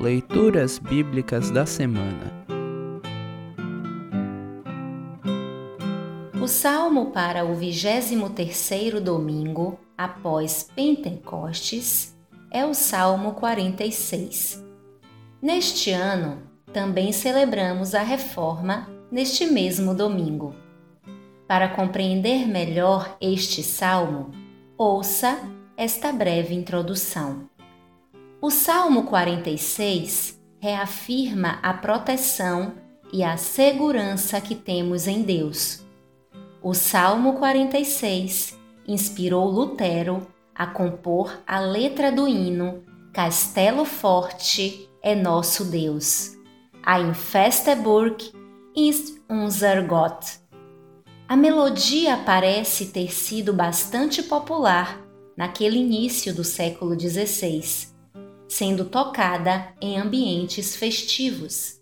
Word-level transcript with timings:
Leituras 0.00 0.78
Bíblicas 0.78 1.50
da 1.50 1.66
Semana 1.66 2.32
O 6.40 6.48
salmo 6.48 7.10
para 7.10 7.44
o 7.44 7.54
23º 7.54 8.98
domingo 8.98 9.78
após 9.98 10.62
Pentecostes 10.74 12.16
é 12.50 12.64
o 12.64 12.72
Salmo 12.72 13.34
46. 13.34 14.64
Neste 15.42 15.90
ano, 15.90 16.44
também 16.72 17.12
celebramos 17.12 17.94
a 17.94 18.02
reforma 18.02 18.88
neste 19.12 19.44
mesmo 19.44 19.94
domingo. 19.94 20.54
Para 21.46 21.68
compreender 21.68 22.48
melhor 22.48 23.18
este 23.20 23.62
salmo, 23.62 24.30
ouça 24.78 25.38
esta 25.76 26.10
breve 26.10 26.54
introdução. 26.54 27.49
O 28.42 28.48
Salmo 28.50 29.02
46 29.02 30.40
reafirma 30.58 31.58
a 31.62 31.74
proteção 31.74 32.72
e 33.12 33.22
a 33.22 33.36
segurança 33.36 34.40
que 34.40 34.54
temos 34.54 35.06
em 35.06 35.20
Deus. 35.20 35.84
O 36.62 36.72
Salmo 36.72 37.34
46 37.34 38.58
inspirou 38.88 39.44
Lutero 39.44 40.26
a 40.54 40.66
compor 40.66 41.38
a 41.46 41.60
letra 41.60 42.10
do 42.10 42.26
hino 42.26 42.82
Castelo 43.12 43.84
Forte 43.84 44.88
é 45.02 45.14
Nosso 45.14 45.66
Deus. 45.66 46.32
Ein 46.82 47.12
Festeburg 47.12 48.32
ist 48.74 49.20
unser 49.28 49.86
Gott. 49.86 50.40
A 51.28 51.36
melodia 51.36 52.16
parece 52.24 52.86
ter 52.86 53.12
sido 53.12 53.52
bastante 53.52 54.22
popular 54.22 54.98
naquele 55.36 55.76
início 55.76 56.34
do 56.34 56.42
século 56.42 56.98
XVI, 56.98 57.89
sendo 58.50 58.84
tocada 58.84 59.72
em 59.80 59.96
ambientes 59.96 60.74
festivos. 60.74 61.80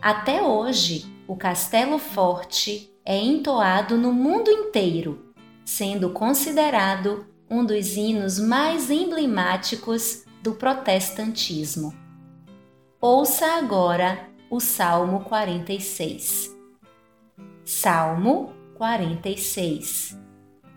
Até 0.00 0.40
hoje, 0.40 1.04
o 1.26 1.34
Castelo 1.34 1.98
Forte 1.98 2.94
é 3.04 3.18
entoado 3.18 3.98
no 3.98 4.12
mundo 4.12 4.48
inteiro, 4.48 5.34
sendo 5.64 6.10
considerado 6.10 7.26
um 7.50 7.64
dos 7.64 7.96
hinos 7.96 8.38
mais 8.38 8.88
emblemáticos 8.88 10.24
do 10.40 10.54
protestantismo. 10.54 11.92
Ouça 13.00 13.58
agora 13.58 14.30
o 14.48 14.60
Salmo 14.60 15.24
46. 15.24 16.56
Salmo 17.64 18.54
46 18.76 20.16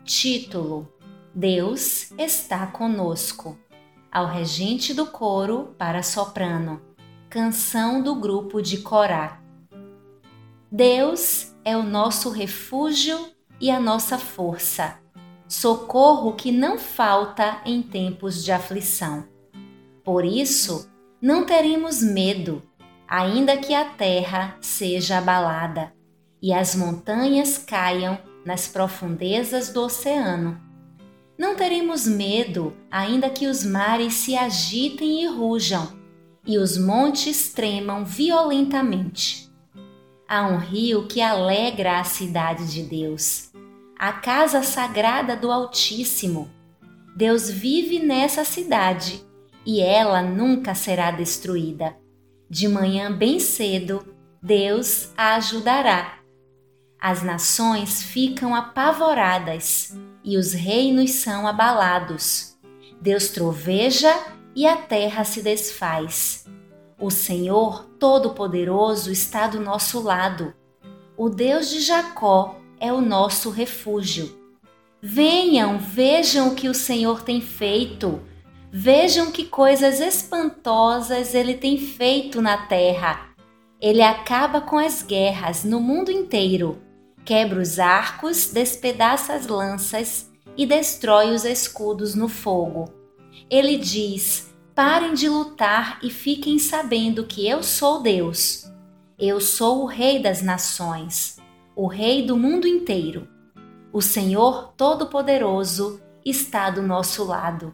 Título: 0.03 0.91
Deus 1.35 2.11
está 2.17 2.65
conosco. 2.65 3.62
Ao 4.13 4.27
regente 4.27 4.93
do 4.93 5.07
coro 5.07 5.73
para 5.75 6.03
soprano. 6.03 6.79
Canção 7.31 7.99
do 7.99 8.13
grupo 8.13 8.61
de 8.61 8.77
Corá. 8.77 9.41
Deus 10.71 11.55
é 11.65 11.75
o 11.75 11.81
nosso 11.81 12.29
refúgio 12.29 13.17
e 13.59 13.71
a 13.71 13.79
nossa 13.79 14.19
força, 14.19 14.99
socorro 15.47 16.33
que 16.33 16.51
não 16.51 16.77
falta 16.77 17.59
em 17.65 17.81
tempos 17.81 18.43
de 18.43 18.51
aflição. 18.51 19.27
Por 20.03 20.23
isso, 20.23 20.91
não 21.19 21.43
teremos 21.43 22.03
medo, 22.03 22.61
ainda 23.07 23.57
que 23.57 23.73
a 23.73 23.83
terra 23.83 24.55
seja 24.61 25.17
abalada 25.17 25.91
e 26.39 26.53
as 26.53 26.75
montanhas 26.75 27.57
caiam 27.57 28.19
nas 28.45 28.67
profundezas 28.67 29.73
do 29.73 29.81
oceano. 29.81 30.61
Não 31.37 31.55
teremos 31.55 32.07
medo, 32.07 32.75
ainda 32.91 33.29
que 33.29 33.47
os 33.47 33.65
mares 33.65 34.13
se 34.13 34.35
agitem 34.35 35.23
e 35.23 35.27
rujam 35.27 36.03
e 36.45 36.57
os 36.57 36.77
montes 36.77 37.53
tremam 37.53 38.03
violentamente. 38.03 39.49
Há 40.27 40.47
um 40.47 40.57
rio 40.57 41.07
que 41.07 41.21
alegra 41.21 41.99
a 41.99 42.03
cidade 42.03 42.71
de 42.71 42.83
Deus, 42.83 43.51
a 43.97 44.13
casa 44.13 44.61
sagrada 44.61 45.35
do 45.35 45.51
Altíssimo. 45.51 46.49
Deus 47.15 47.49
vive 47.49 47.99
nessa 47.99 48.43
cidade 48.43 49.23
e 49.65 49.79
ela 49.79 50.21
nunca 50.21 50.75
será 50.75 51.11
destruída. 51.11 51.95
De 52.49 52.67
manhã 52.67 53.11
bem 53.11 53.39
cedo, 53.39 54.05
Deus 54.41 55.11
a 55.17 55.35
ajudará. 55.35 56.19
As 56.99 57.23
nações 57.23 58.01
ficam 58.01 58.55
apavoradas 58.55 59.95
e 60.23 60.37
os 60.37 60.53
reinos 60.53 61.11
são 61.11 61.47
abalados. 61.47 62.57
Deus 63.01 63.29
troveja 63.29 64.13
e 64.55 64.65
a 64.65 64.77
terra 64.77 65.23
se 65.23 65.41
desfaz. 65.41 66.45
O 66.99 67.09
Senhor 67.09 67.85
Todo-Poderoso 67.99 69.11
está 69.11 69.47
do 69.47 69.59
nosso 69.59 70.01
lado. 70.01 70.53
O 71.17 71.29
Deus 71.29 71.69
de 71.69 71.81
Jacó 71.81 72.59
é 72.79 72.93
o 72.93 73.01
nosso 73.01 73.49
refúgio. 73.49 74.39
Venham, 75.01 75.77
vejam 75.77 76.49
o 76.49 76.55
que 76.55 76.69
o 76.69 76.73
Senhor 76.73 77.21
tem 77.21 77.41
feito 77.41 78.21
Vejam 78.75 79.31
que 79.31 79.45
coisas 79.45 79.99
espantosas 79.99 81.35
ele 81.35 81.53
tem 81.53 81.77
feito 81.77 82.41
na 82.41 82.57
terra. 82.57 83.29
Ele 83.79 84.01
acaba 84.01 84.59
com 84.61 84.79
as 84.79 85.03
guerras 85.03 85.63
no 85.63 85.79
mundo 85.79 86.11
inteiro, 86.11 86.81
quebra 87.25 87.61
os 87.61 87.79
arcos, 87.79 88.51
despedaça 88.51 89.33
as 89.33 89.47
lanças 89.47 90.31
e 90.57 90.65
destrói 90.65 91.33
os 91.33 91.45
escudos 91.45 92.15
no 92.15 92.27
fogo. 92.27 92.85
Ele 93.49 93.77
diz: 93.77 94.53
Parem 94.75 95.13
de 95.13 95.27
lutar 95.27 95.99
e 96.03 96.09
fiquem 96.09 96.59
sabendo 96.59 97.25
que 97.25 97.47
eu 97.47 97.63
sou 97.63 98.01
Deus. 98.01 98.71
Eu 99.17 99.39
sou 99.39 99.83
o 99.83 99.85
Rei 99.85 100.21
das 100.21 100.41
nações, 100.41 101.37
o 101.75 101.87
Rei 101.87 102.25
do 102.25 102.37
mundo 102.37 102.67
inteiro. 102.67 103.27
O 103.91 104.01
Senhor 104.01 104.73
Todo-Poderoso 104.75 106.01
está 106.25 106.69
do 106.69 106.81
nosso 106.81 107.23
lado 107.23 107.73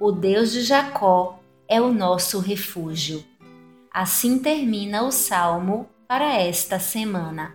o 0.00 0.10
Deus 0.10 0.50
de 0.50 0.62
Jacó 0.62 1.38
é 1.68 1.78
o 1.78 1.92
nosso 1.92 2.38
refúgio. 2.38 3.22
Assim 3.92 4.38
termina 4.38 5.02
o 5.02 5.12
salmo 5.12 5.90
para 6.08 6.36
esta 6.36 6.78
semana. 6.78 7.54